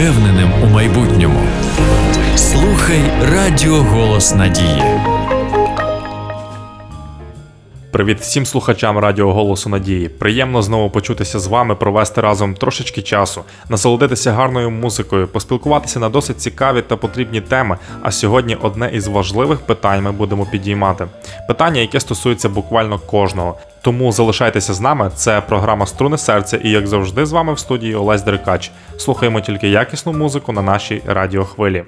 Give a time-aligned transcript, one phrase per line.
[0.00, 1.40] впевненим у майбутньому.
[2.36, 4.82] Слухай Радіо Голос Надії.
[8.00, 10.08] Привіт всім слухачам Радіо Голосу Надії.
[10.08, 16.40] Приємно знову почутися з вами, провести разом трошечки часу, насолодитися гарною музикою, поспілкуватися на досить
[16.40, 17.76] цікаві та потрібні теми.
[18.02, 21.06] А сьогодні одне із важливих питань ми будемо підіймати.
[21.48, 23.58] Питання, яке стосується буквально кожного.
[23.82, 25.10] Тому залишайтеся з нами.
[25.14, 28.70] Це програма Струни серця і, як завжди, з вами в студії Олесь Деркач.
[28.96, 31.84] Слухаємо тільки якісну музику на нашій радіохвилі.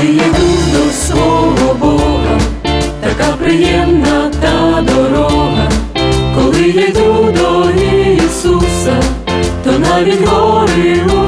[0.00, 2.40] коли йду до свого Бога,
[3.00, 5.68] така приємна та дорога,
[6.34, 9.02] коли йду до Ісуса,
[9.64, 11.19] то навіть гори.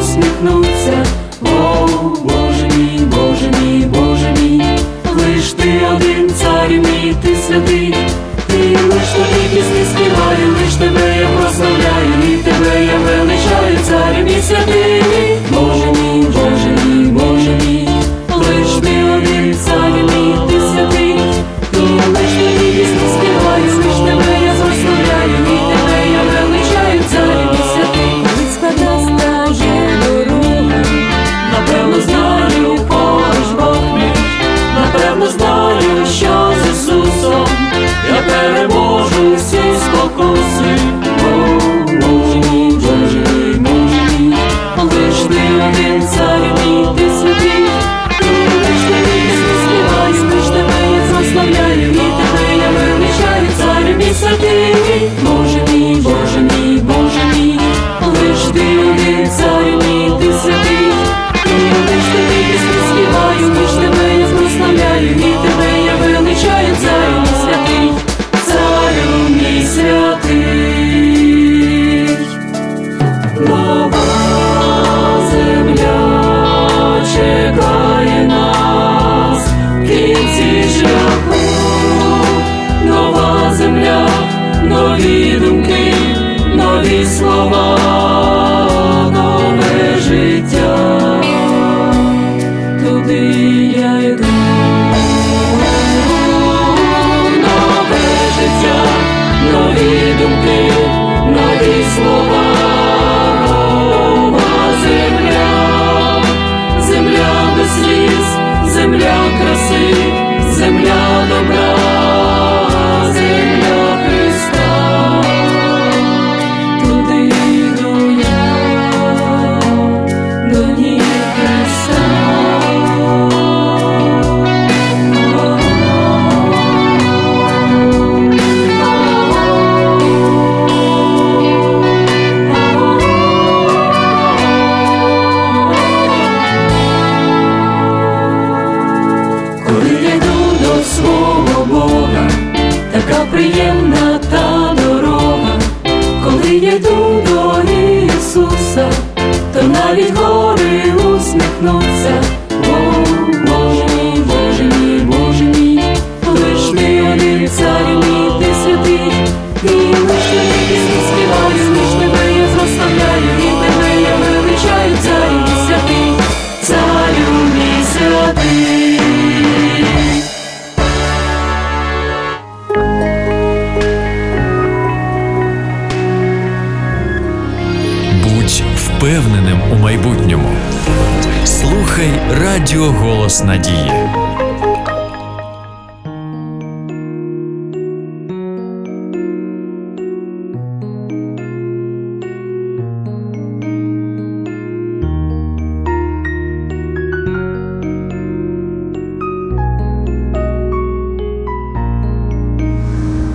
[183.42, 183.92] Час надії.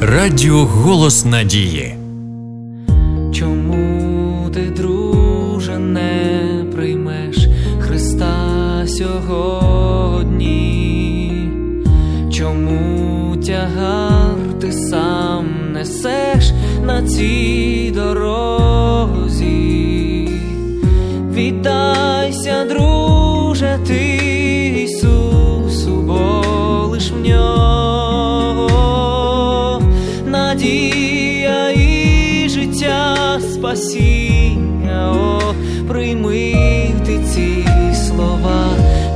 [0.01, 1.96] Радіо Голос Надії.
[15.87, 16.51] несеш
[16.83, 19.49] на цій дорозі,
[21.33, 24.15] вітайся, друже, ти
[24.83, 26.41] Ісусу, бо
[26.91, 28.71] лиш в нього,
[30.25, 35.53] надія і життя спасіння, О,
[35.87, 36.53] прийми
[37.05, 37.65] ти ці
[38.07, 38.69] слова,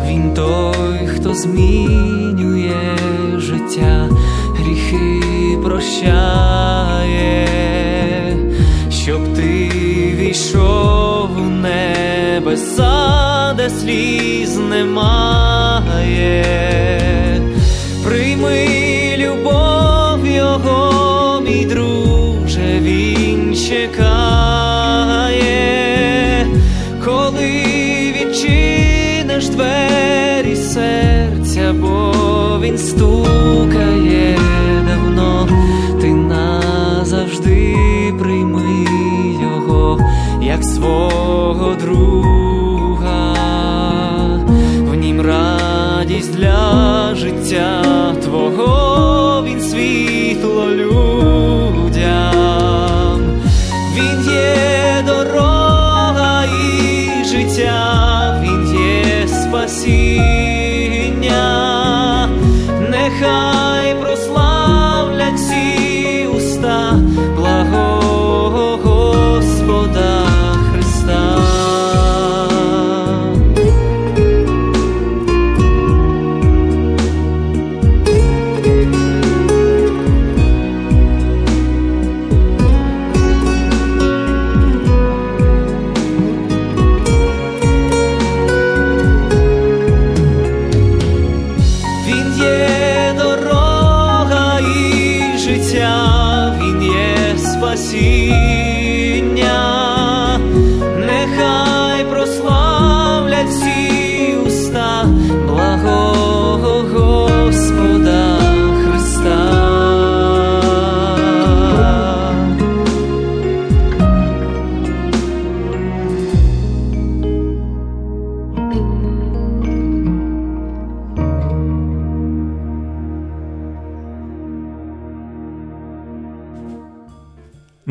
[0.08, 2.98] Він той, хто змінює
[3.38, 4.11] життя
[5.72, 7.48] прощає,
[8.90, 9.70] щоб ти
[10.16, 12.94] війшов у небеса,
[13.58, 16.46] де сліз немає.
[18.04, 18.68] Прийми
[19.18, 24.18] любов його, мій друже, він чекає,
[27.06, 27.64] коли
[28.16, 32.14] відчиниш двері серця, бо
[32.62, 32.78] він
[42.02, 43.34] друга,
[44.80, 47.81] в нім радість для життя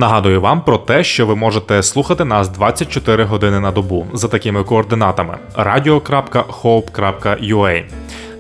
[0.01, 4.65] Нагадую вам про те, що ви можете слухати нас 24 години на добу за такими
[4.65, 7.85] координатами radio.hope.ua.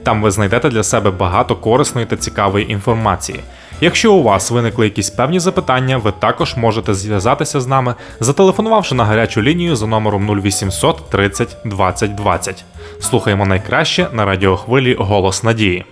[0.02, 3.40] Там ви знайдете для себе багато корисної та цікавої інформації.
[3.80, 9.04] Якщо у вас виникли якісь певні запитання, ви також можете зв'язатися з нами, зателефонувавши на
[9.04, 12.64] гарячу лінію за номером 0800 30 20 20.
[13.00, 15.84] Слухаємо найкраще на радіохвилі Голос Надії.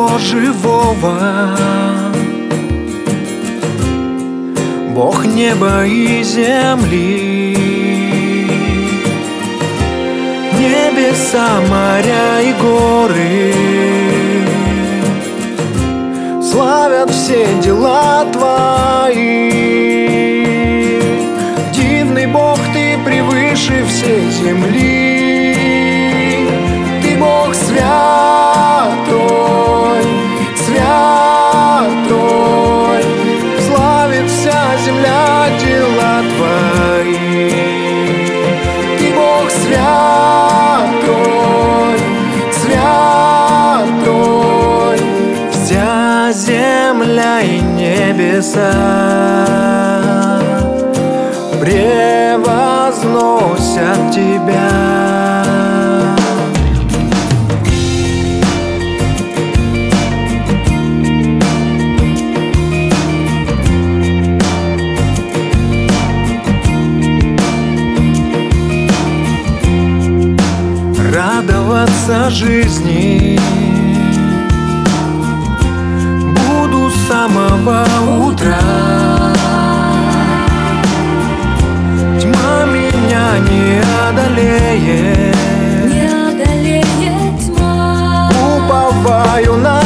[0.00, 1.18] Всего живого.
[4.94, 7.56] Бог неба и земли.
[10.58, 13.54] Небеса, моря и горы.
[16.42, 19.50] Славят все дела твои.
[21.72, 25.56] Дивный Бог, ты превыше всей земли.
[27.02, 28.39] Ты Бог святой,
[48.40, 48.72] небеса.
[51.60, 52.40] Превозносят
[54.12, 54.70] тебя.
[71.12, 73.69] Радоваться жизни
[77.10, 77.84] самого
[78.24, 78.60] утра
[82.20, 85.36] Тьма меня не одолеет
[85.92, 88.30] Не одолеет тьма.
[88.30, 89.79] Уповаю на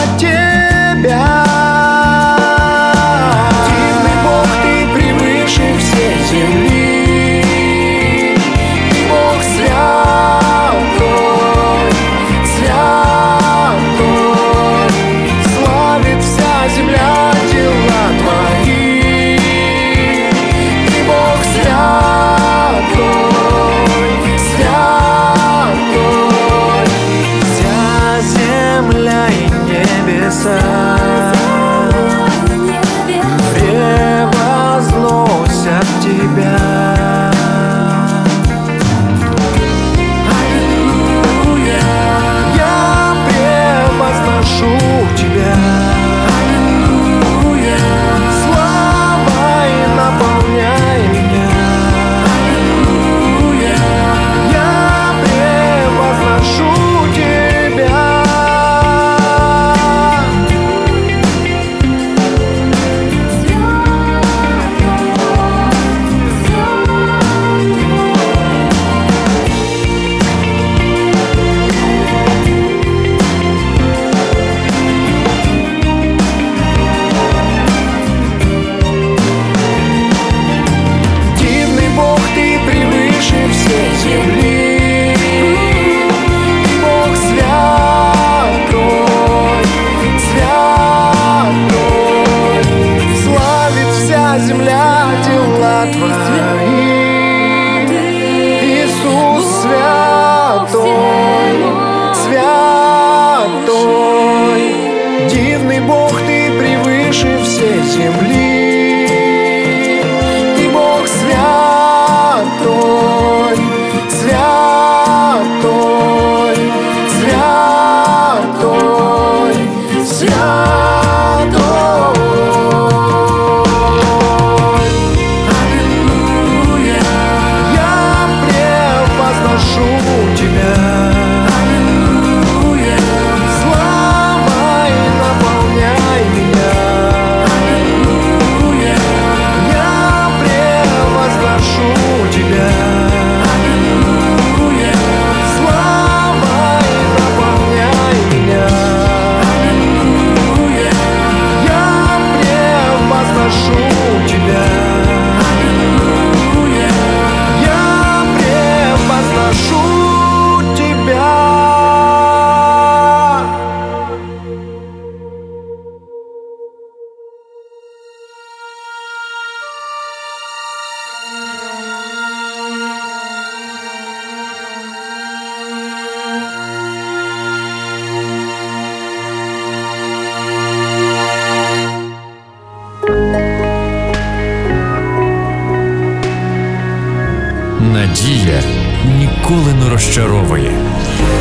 [189.55, 190.73] ніколи не розчаровує.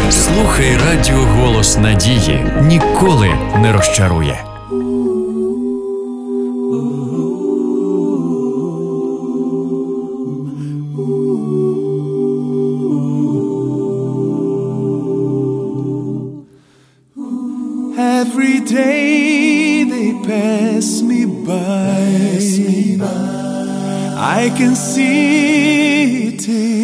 [0.09, 3.29] Слухай радіо голос надії ніколи
[3.61, 4.45] не розчарує.
[17.97, 21.83] Every day they pass me by.
[22.33, 23.33] Pass me by.
[24.39, 26.82] I can see it.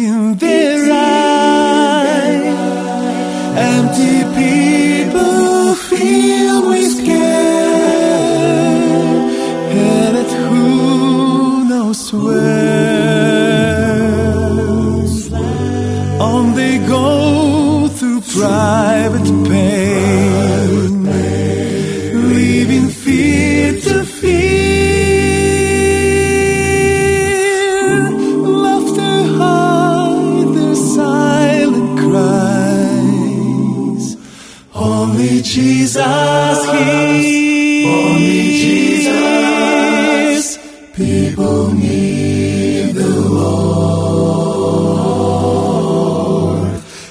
[41.20, 44.40] people need the Lord.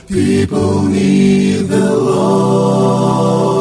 [0.07, 3.58] People need the Lord.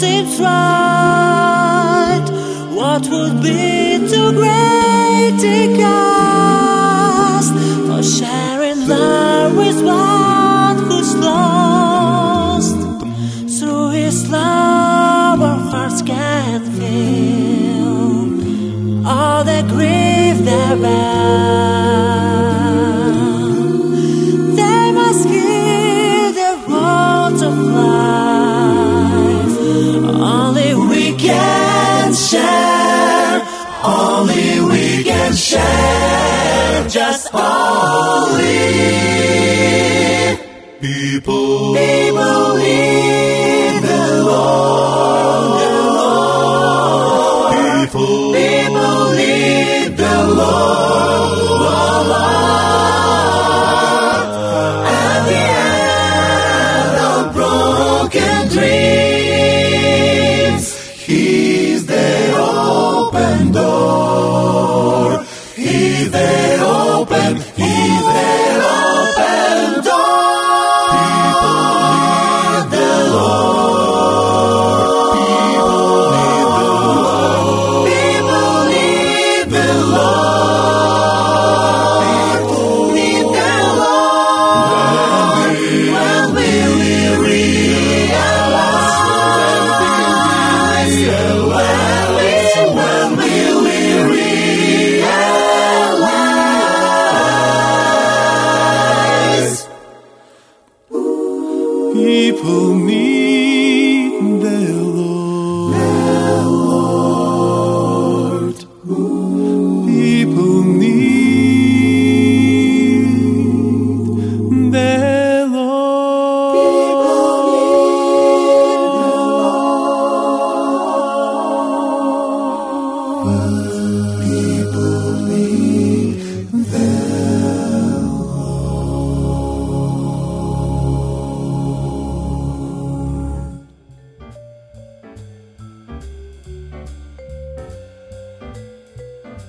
[0.00, 2.24] seems right.
[2.72, 7.52] What would be too great a cost
[7.86, 12.76] for sharing love with one who's lost?
[13.58, 18.26] Through his love, our hearts can feel
[19.06, 20.78] all the grief there
[21.56, 21.59] is.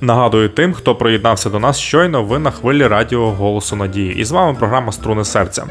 [0.04, 4.16] Нагадую тим, хто приєднався до нас щойно, ви на хвилі радіо Голосу Надії.
[4.16, 5.66] І з вами програма Струни серця.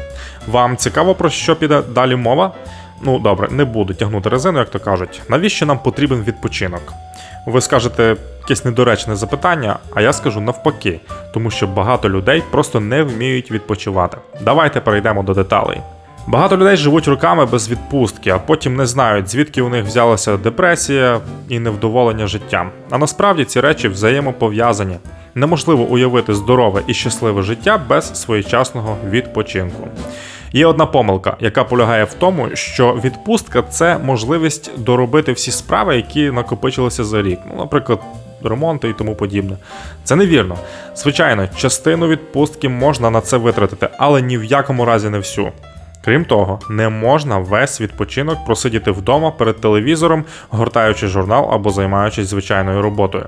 [0.47, 2.51] Вам цікаво про що піде далі мова?
[3.01, 5.21] Ну добре, не буду тягнути резину, як то кажуть.
[5.29, 6.93] Навіщо нам потрібен відпочинок?
[7.45, 10.99] Ви скажете якесь недоречне запитання, а я скажу навпаки,
[11.33, 14.17] тому що багато людей просто не вміють відпочивати.
[14.41, 15.81] Давайте перейдемо до деталей.
[16.27, 21.19] Багато людей живуть роками без відпустки, а потім не знають, звідки у них взялася депресія
[21.49, 22.69] і невдоволення життям.
[22.89, 24.97] А насправді ці речі взаємопов'язані.
[25.35, 29.87] Неможливо уявити здорове і щасливе життя без своєчасного відпочинку.
[30.53, 36.31] Є одна помилка, яка полягає в тому, що відпустка це можливість доробити всі справи, які
[36.31, 37.39] накопичилися за рік.
[37.47, 37.99] Ну, наприклад,
[38.43, 39.57] ремонти і тому подібне.
[40.03, 40.57] Це невірно.
[40.95, 45.51] Звичайно, частину відпустки можна на це витратити, але ні в якому разі не всю.
[46.05, 52.81] Крім того, не можна весь відпочинок просидіти вдома перед телевізором, гортаючи журнал або займаючись звичайною
[52.81, 53.25] роботою.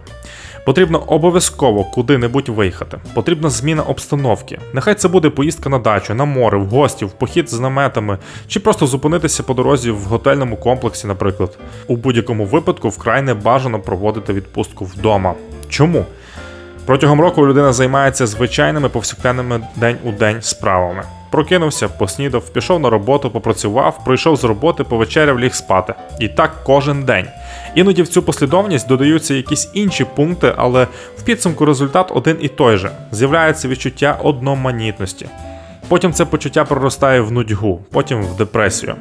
[0.65, 2.97] Потрібно обов'язково куди-небудь виїхати.
[3.13, 4.59] Потрібна зміна обстановки.
[4.73, 8.59] Нехай це буде поїздка на дачу, на море, в гості, в похід з наметами, чи
[8.59, 11.57] просто зупинитися по дорозі в готельному комплексі, наприклад.
[11.87, 15.33] У будь-якому випадку вкрай не бажано проводити відпустку вдома.
[15.69, 16.05] Чому?
[16.85, 21.03] Протягом року людина займається звичайними повсякденними день у день справами.
[21.33, 25.93] Прокинувся, поснідав, пішов на роботу, попрацював, прийшов з роботи, повечеряв, ліг спати.
[26.19, 27.25] І так кожен день.
[27.75, 32.77] Іноді в цю послідовність додаються якісь інші пункти, але в підсумку результат один і той
[32.77, 35.27] же: з'являється відчуття одноманітності.
[35.87, 38.95] Потім це почуття проростає в нудьгу, потім в депресію.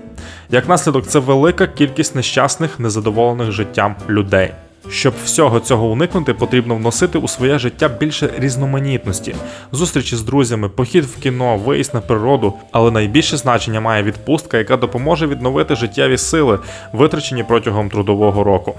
[0.50, 4.52] Як наслідок, це велика кількість нещасних, незадоволених життям людей.
[4.90, 9.34] Щоб всього цього уникнути, потрібно вносити у своє життя більше різноманітності,
[9.72, 14.76] зустрічі з друзями, похід в кіно, виїзд на природу, але найбільше значення має відпустка, яка
[14.76, 16.58] допоможе відновити життєві сили,
[16.92, 18.74] витрачені протягом трудового року.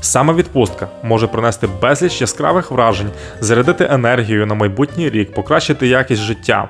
[0.00, 6.68] Саме відпустка може принести безліч яскравих вражень, зарядити енергію на майбутній рік, покращити якість життя.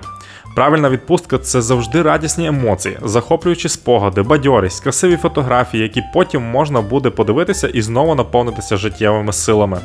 [0.58, 7.10] Правильна відпустка це завжди радісні емоції, захоплюючі спогади, бадьорість, красиві фотографії, які потім можна буде
[7.10, 9.80] подивитися і знову наповнитися життєвими силами.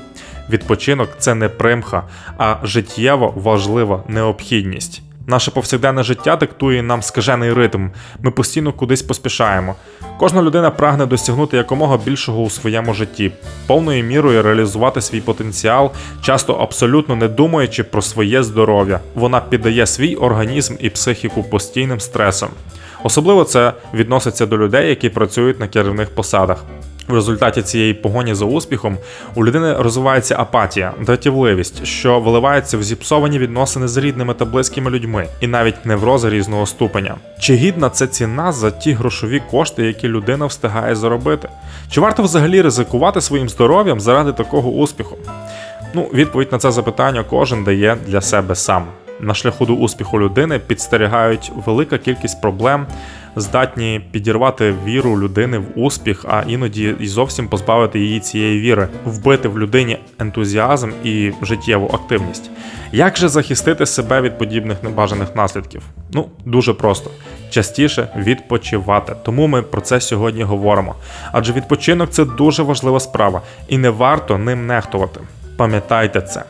[0.50, 2.04] Відпочинок це не примха,
[2.38, 5.02] а життєво важлива необхідність.
[5.28, 7.88] Наше повсякденне життя диктує нам скажений ритм.
[8.22, 9.76] Ми постійно кудись поспішаємо.
[10.20, 13.32] Кожна людина прагне досягнути якомога більшого у своєму житті,
[13.68, 19.00] повною мірою реалізувати свій потенціал, часто абсолютно не думаючи про своє здоров'я.
[19.16, 22.50] Вона піддає свій організм і психіку постійним стресам.
[23.04, 26.66] Особливо це відноситься до людей, які працюють на керівних посадах.
[27.08, 28.98] В результаті цієї погоні за успіхом
[29.36, 35.28] у людини розвивається апатія, дратівливість, що виливається в зіпсовані відносини з рідними та близькими людьми,
[35.42, 37.16] і навіть неврози різного ступеня.
[37.40, 41.50] Чи гідна це ціна за ті грошові кошти, які людина встигає заробити?
[41.90, 45.18] Чи варто взагалі ризикувати своїм здоров'ям заради такого успіху?
[45.94, 48.86] Ну, відповідь на це запитання кожен дає для себе сам.
[49.20, 52.86] На шляху до успіху людини підстерігають велика кількість проблем,
[53.36, 59.48] здатні підірвати віру людини в успіх, а іноді і зовсім позбавити її цієї віри, вбити
[59.48, 62.50] в людині ентузіазм і життєву активність.
[62.92, 65.82] Як же захистити себе від подібних небажаних наслідків?
[66.12, 67.12] Ну, дуже просто.
[67.50, 69.16] Частіше відпочивати.
[69.24, 70.96] Тому ми про це сьогодні говоримо.
[71.32, 75.20] Адже відпочинок це дуже важлива справа, і не варто ним нехтувати.
[75.58, 76.44] Пам'ятайте це.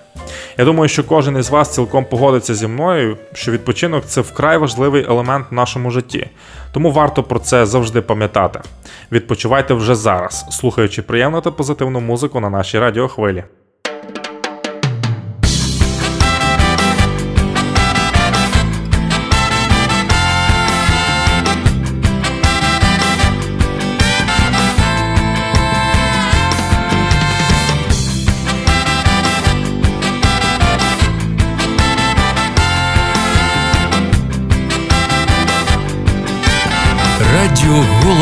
[0.58, 5.06] Я думаю, що кожен із вас цілком погодиться зі мною, що відпочинок це вкрай важливий
[5.10, 6.28] елемент в нашому житті.
[6.72, 8.62] Тому варто про це завжди пам'ятати.
[9.12, 13.44] Відпочивайте вже зараз, слухаючи приємну та позитивну музику на нашій радіохвилі.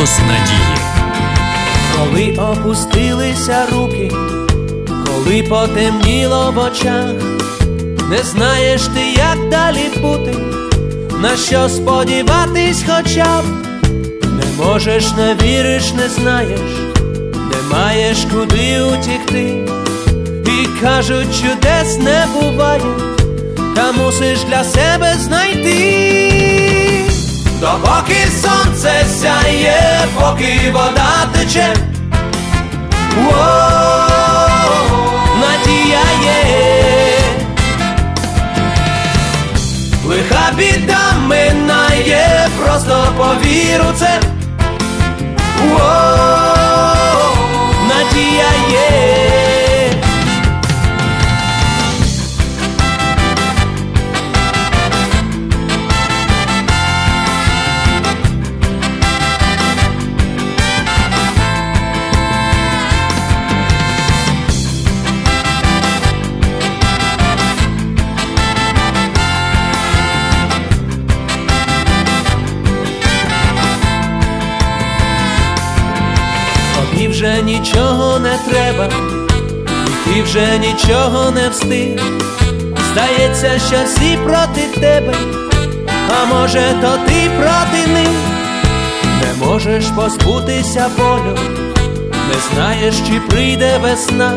[0.01, 0.77] Голос Надії.
[1.95, 4.11] Коли опустилися руки,
[5.05, 7.11] коли потемніло в очах,
[8.09, 10.37] не знаєш ти, як далі бути,
[11.21, 13.45] на що сподіватись хоча б,
[14.23, 16.71] не можеш, не віриш, не знаєш,
[17.33, 19.67] не маєш куди утікти,
[20.45, 22.81] і кажуть, чудес не буває,
[23.75, 26.40] та мусиш для себе знайти.
[27.61, 31.75] Допоки сонце сяє, поки вода тече,
[33.17, 33.41] О,
[35.41, 37.19] надія є,
[40.05, 44.19] лиха біда минає, просто повіру це.
[45.69, 46.10] Воу,
[78.71, 78.89] треба,
[80.05, 82.01] ти вже нічого не встиг.
[82.91, 85.13] Здається, що всі проти тебе,
[86.09, 88.09] а може, то ти проти них,
[89.03, 91.37] не можеш позбутися болю,
[92.29, 94.31] не знаєш, чи прийде весна,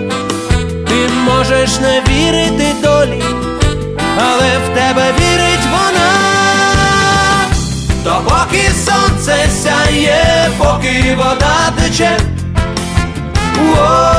[0.89, 3.23] ти можеш не вірити долі,
[4.19, 6.11] але в тебе вірить вона.
[8.05, 12.19] То поки сонце сяє, поки вода тече,
[13.57, 14.14] Воу,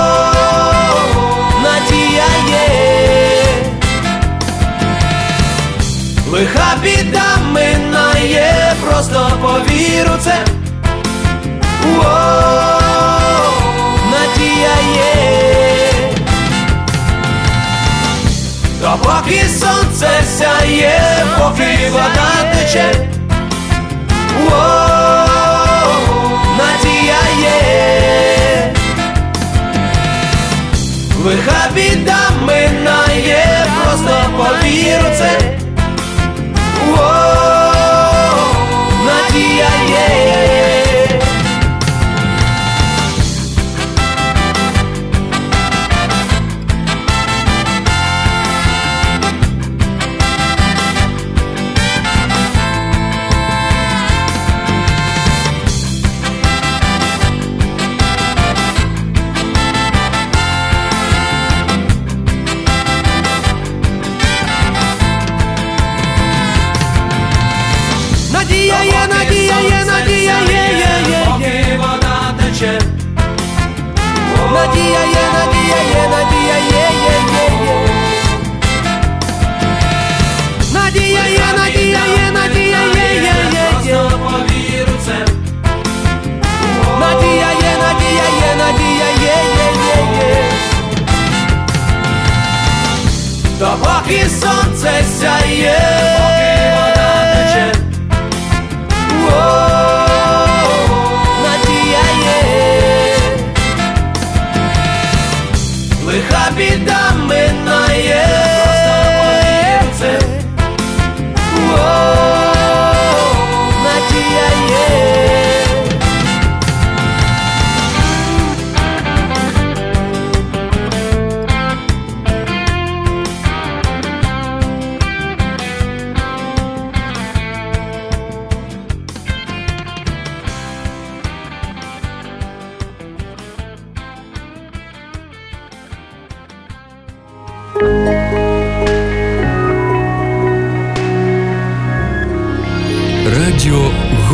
[6.36, 10.38] лиха біда минає, просто повіру це.
[11.84, 12.04] Воу,
[14.12, 15.94] надія є,
[18.82, 22.94] то поки сонце сяє, поки вода тече.
[24.40, 25.96] Воу,
[26.58, 28.74] надія є,
[31.26, 35.65] лиха біда минає, просто повіру це.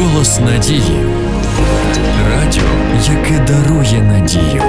[0.02, 1.06] Голос Надії.
[2.30, 2.64] Радіо,
[3.10, 4.64] яке дарує надію.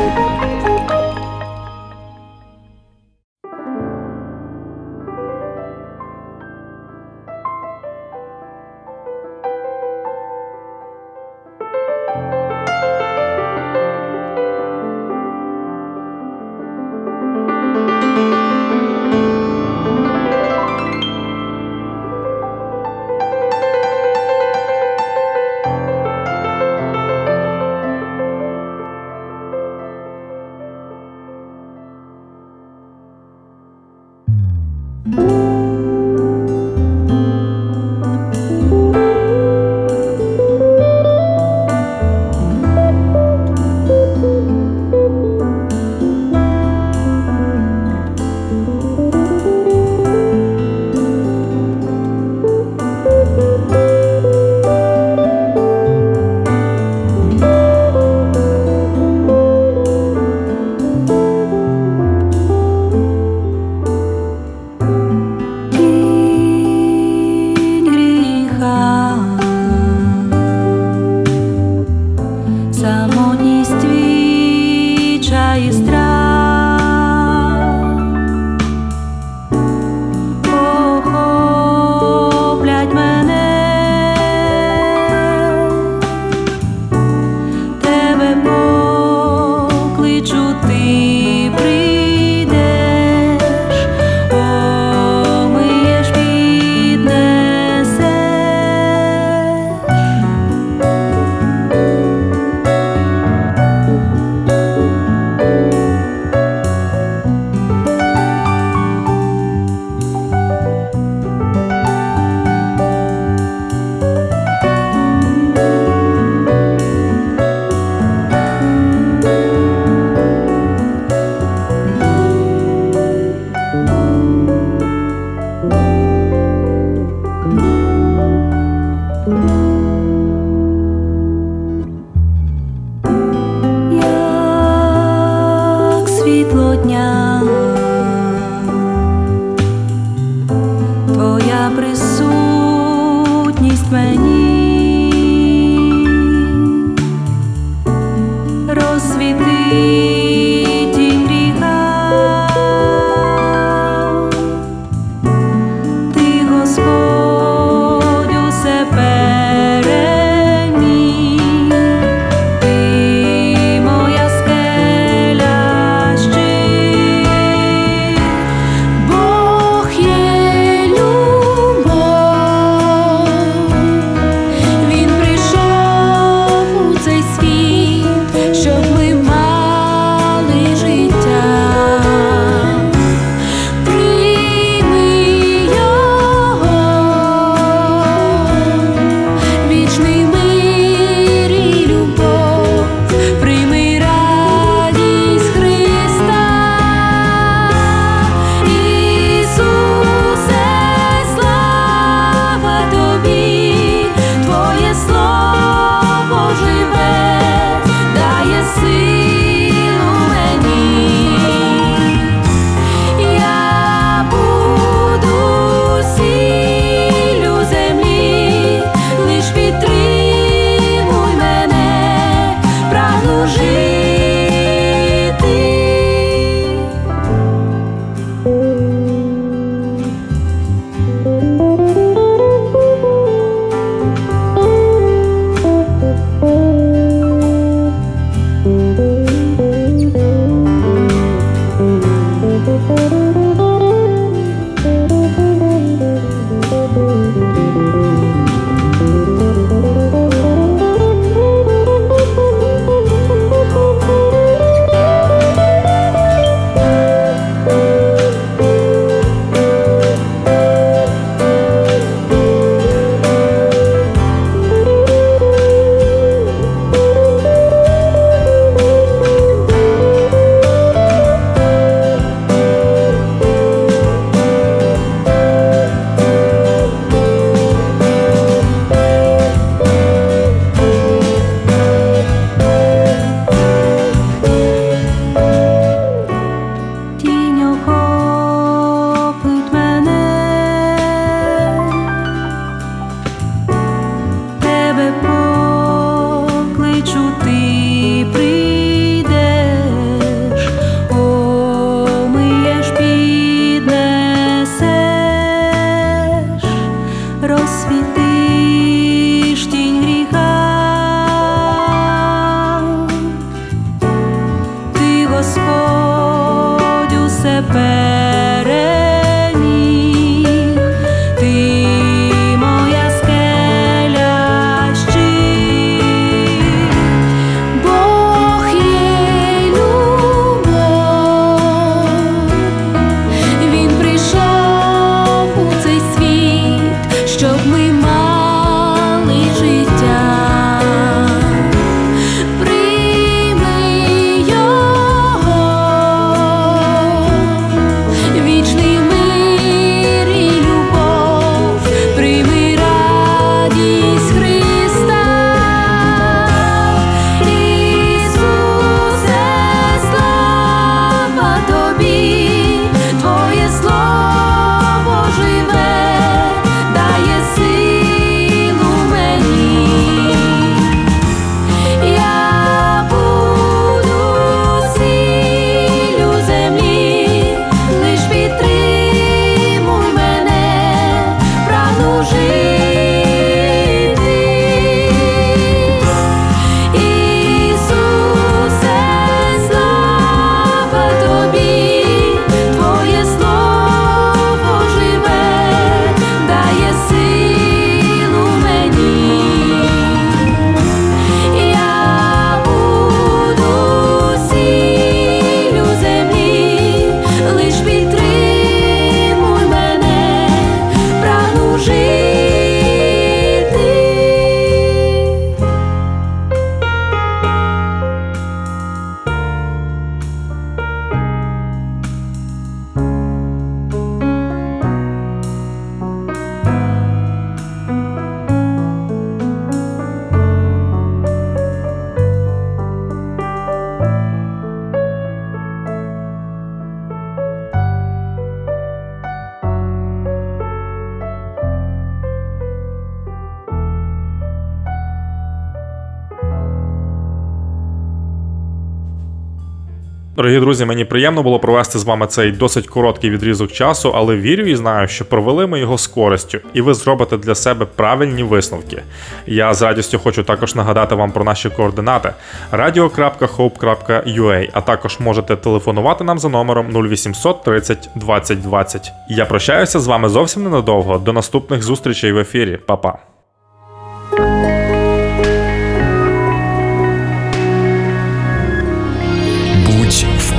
[450.63, 454.77] Друзі, мені приємно було провести з вами цей досить короткий відрізок часу, але вірю і
[454.77, 459.03] знаю, що провели ми його з користю, і ви зробите для себе правильні висновки.
[459.47, 462.33] Я з радістю хочу також нагадати вам про наші координати
[462.73, 469.13] radio.hope.ua, а також можете телефонувати нам за номером 0800 30 20 20.
[469.29, 471.19] Я прощаюся з вами зовсім ненадовго.
[471.19, 472.79] До наступних зустрічей в ефірі.
[472.87, 473.32] Па-па.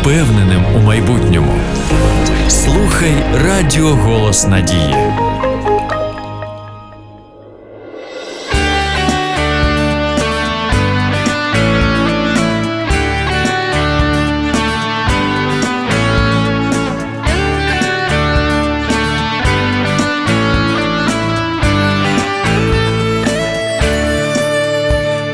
[0.03, 1.53] Впевненим у майбутньому.
[2.47, 3.13] Слухай
[3.45, 4.95] Радіо Голос Надії.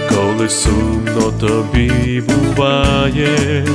[0.09, 3.65] Коли сумно тобі буває,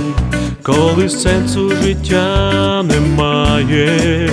[0.64, 4.30] коли сенсу життя немає,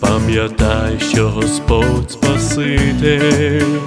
[0.00, 3.78] пам'ятай, що Господь Спаситель.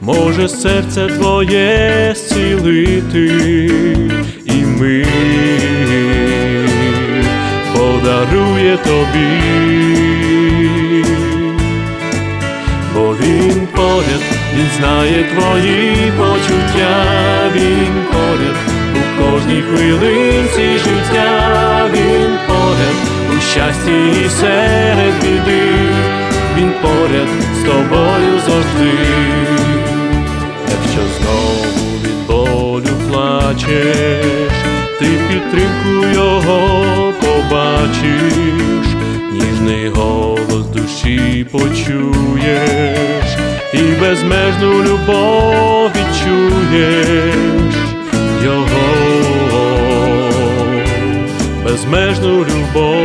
[0.00, 3.26] Може серце твоє зцілити
[4.44, 5.06] і мир
[7.74, 9.42] подарує тобі.
[12.94, 14.22] Бо він поряд,
[14.56, 17.04] він знає твої почуття,
[17.54, 18.71] він поряд
[19.22, 22.96] кожній хвилинці життя, він поряд.
[23.36, 25.62] У щасті і серед біди,
[26.56, 27.28] він поряд
[27.60, 28.92] з тобою завжди,
[30.70, 34.52] якщо знову від болю плачеш,
[34.98, 38.86] ти підтримку його побачиш
[39.32, 43.36] ніжний голос душі почуєш
[43.74, 47.74] і безмежну любов відчуєш.
[48.44, 49.11] Його,
[51.82, 53.04] безмежну любов,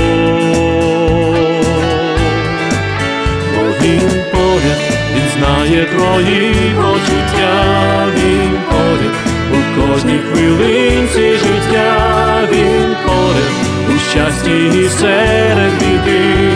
[3.56, 4.82] бо він поряд,
[5.16, 9.16] він знає твої почуття, він поряд
[9.52, 13.52] у кожній хвилинці життя, він поряд
[13.96, 16.52] у щасті і серед біди,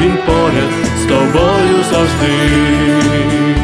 [0.00, 3.61] він поряд з тобою завжди.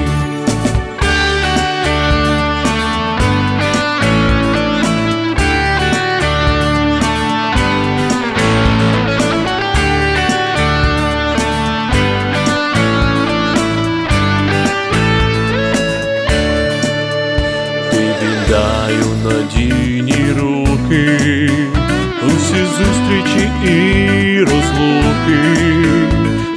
[17.98, 21.50] Ти віддаю надійні руки,
[22.26, 25.40] усі зустрічі і розлуки,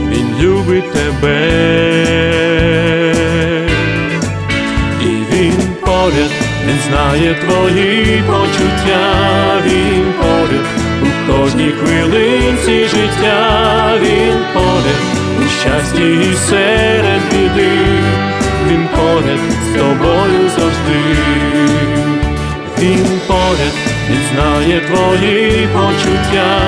[0.10, 1.50] він любить тебе.
[5.02, 10.66] І він поряд, він знає твої почуття, він поряд
[11.04, 15.02] у кожній хвилинці життя, він поряд
[15.40, 17.72] у щасті і серед біди,
[18.68, 21.02] він поряд з тобою завжди,
[22.80, 23.76] він поряд,
[24.10, 26.60] він знає твої почуття,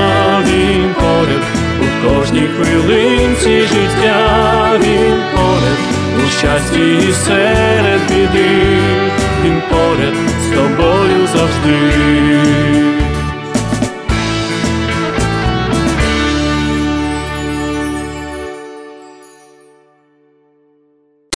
[0.45, 1.43] він поряд
[1.82, 5.80] у кожній хвилинці життя, він поряд
[6.26, 12.81] у щасті і серед біди, він поряд з тобою завжди.